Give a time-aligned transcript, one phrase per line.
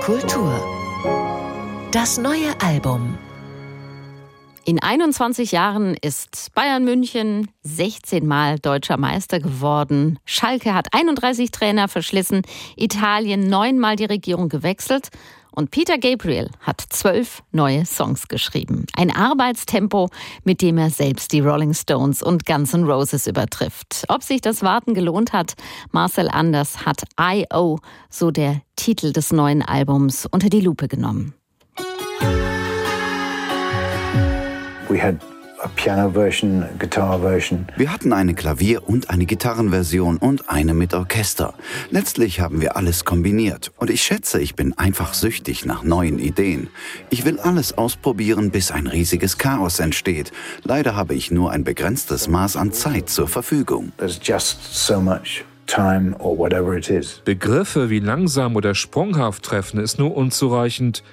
[0.00, 0.50] Kultur.
[1.92, 3.18] Das neue Album.
[4.70, 10.20] In 21 Jahren ist Bayern München 16 Mal deutscher Meister geworden.
[10.24, 12.42] Schalke hat 31 Trainer verschlissen,
[12.76, 15.08] Italien neunmal die Regierung gewechselt
[15.50, 18.86] und Peter Gabriel hat zwölf neue Songs geschrieben.
[18.94, 20.08] Ein Arbeitstempo,
[20.44, 24.04] mit dem er selbst die Rolling Stones und Guns N' Roses übertrifft.
[24.06, 25.54] Ob sich das Warten gelohnt hat,
[25.90, 31.34] Marcel Anders hat I.O., so der Titel des neuen Albums, unter die Lupe genommen.
[37.76, 41.54] Wir hatten eine Klavier- und eine Gitarrenversion und eine mit Orchester.
[41.90, 43.70] Letztlich haben wir alles kombiniert.
[43.76, 46.70] Und ich schätze, ich bin einfach süchtig nach neuen Ideen.
[47.10, 50.32] Ich will alles ausprobieren, bis ein riesiges Chaos entsteht.
[50.64, 53.92] Leider habe ich nur ein begrenztes Maß an Zeit zur Verfügung.
[57.24, 61.04] Begriffe wie langsam oder sprunghaft treffen ist nur unzureichend.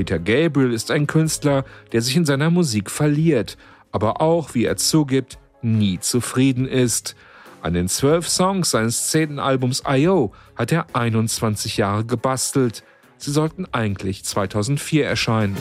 [0.00, 3.58] Peter Gabriel ist ein Künstler, der sich in seiner Musik verliert
[3.92, 7.16] aber auch, wie er zugibt, nie zufrieden ist.
[7.62, 10.32] An den zwölf Songs seines zehnten Albums I.O.
[10.56, 12.82] hat er 21 Jahre gebastelt.
[13.18, 15.56] Sie sollten eigentlich 2004 erscheinen.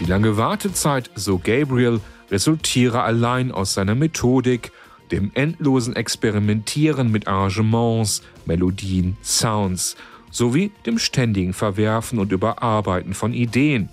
[0.00, 4.72] Die lange Wartezeit, so Gabriel, resultiere allein aus seiner Methodik,
[5.10, 9.96] dem endlosen Experimentieren mit Arrangements, Melodien, Sounds–
[10.34, 13.88] sowie dem ständigen Verwerfen und Überarbeiten von Ideen.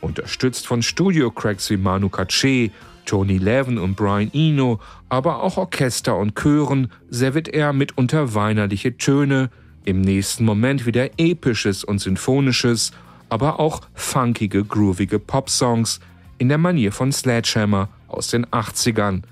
[0.00, 2.70] Unterstützt von Studio-Cracks wie Manu Katché,
[3.04, 9.50] Tony Levin und Brian Eno, aber auch Orchester und Chören serviert er mitunter weinerliche Töne,
[9.84, 12.92] im nächsten Moment wieder episches und symphonisches,
[13.28, 16.00] aber auch funkige, groovige Popsongs
[16.38, 19.22] in der Manier von Sledgehammer aus den 80ern.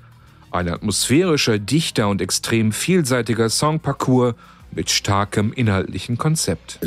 [0.53, 4.35] Ein atmosphärischer, dichter und extrem vielseitiger Songparcours
[4.71, 6.79] mit starkem inhaltlichen Konzept.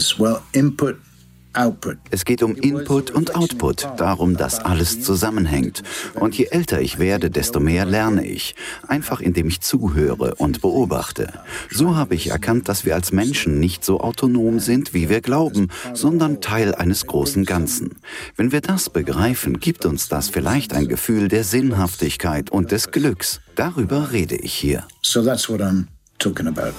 [2.11, 5.83] Es geht um Input und Output, darum, dass alles zusammenhängt.
[6.13, 8.55] Und je älter ich werde, desto mehr lerne ich.
[8.87, 11.31] Einfach indem ich zuhöre und beobachte.
[11.71, 15.69] So habe ich erkannt, dass wir als Menschen nicht so autonom sind, wie wir glauben,
[15.93, 17.95] sondern Teil eines großen Ganzen.
[18.35, 23.41] Wenn wir das begreifen, gibt uns das vielleicht ein Gefühl der Sinnhaftigkeit und des Glücks.
[23.55, 24.85] Darüber rede ich hier.
[25.01, 25.85] So that's what I'm
[26.19, 26.73] talking about.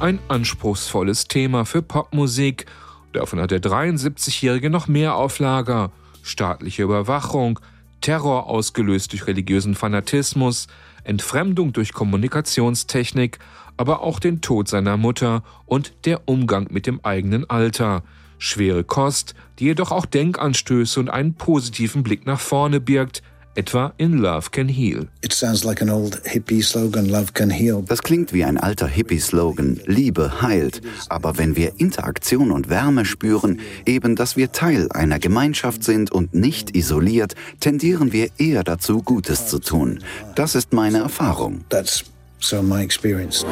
[0.00, 2.64] Ein anspruchsvolles Thema für Popmusik.
[3.12, 5.92] Davon hat der 73-Jährige noch mehr auf Lager.
[6.22, 7.60] Staatliche Überwachung,
[8.00, 10.68] Terror ausgelöst durch religiösen Fanatismus,
[11.04, 13.40] Entfremdung durch Kommunikationstechnik,
[13.76, 18.02] aber auch den Tod seiner Mutter und der Umgang mit dem eigenen Alter.
[18.38, 23.22] Schwere Kost, die jedoch auch Denkanstöße und einen positiven Blick nach vorne birgt,
[23.54, 25.08] etwa in Love Can Heal.
[27.86, 30.80] Das klingt wie ein alter Hippie-Slogan, Liebe heilt.
[31.08, 36.34] Aber wenn wir Interaktion und Wärme spüren, eben dass wir Teil einer Gemeinschaft sind und
[36.34, 40.02] nicht isoliert, tendieren wir eher dazu, Gutes zu tun.
[40.34, 41.64] Das ist meine Erfahrung.
[41.68, 42.04] That's
[42.38, 43.44] so my experience.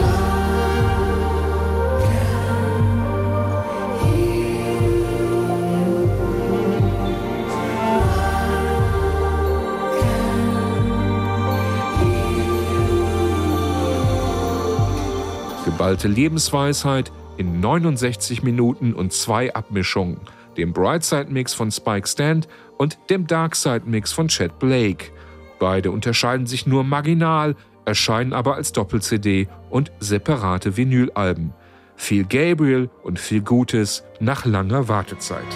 [15.88, 20.20] Geballte Lebensweisheit in 69 Minuten und zwei Abmischungen,
[20.58, 25.06] dem Brightside-Mix von Spike Stand und dem Darkside-Mix von Chad Blake.
[25.58, 27.56] Beide unterscheiden sich nur marginal,
[27.86, 31.54] erscheinen aber als Doppel-CD und separate Vinylalben.
[31.96, 35.46] Viel Gabriel und viel Gutes nach langer Wartezeit.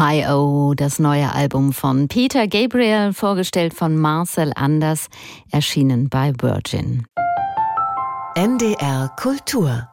[0.00, 5.08] I.O., das neue Album von Peter Gabriel, vorgestellt von Marcel Anders,
[5.50, 7.04] erschienen bei Virgin.
[8.36, 9.88] NDR Kultur